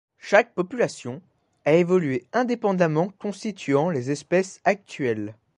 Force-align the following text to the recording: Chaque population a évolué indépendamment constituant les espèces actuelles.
Chaque 0.17 0.55
population 0.55 1.21
a 1.63 1.73
évolué 1.73 2.25
indépendamment 2.33 3.09
constituant 3.19 3.91
les 3.91 4.09
espèces 4.09 4.59
actuelles. 4.63 5.35